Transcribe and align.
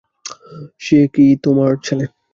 সে 0.81 0.99
কি 1.13 1.25
তোমার 1.43 1.71
ছেলে? 1.85 2.05